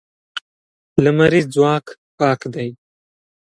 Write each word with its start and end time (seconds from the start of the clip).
لمریز 1.03 1.45
ځواک 1.55 1.85
پاک 2.19 2.39
دی. 2.53 2.69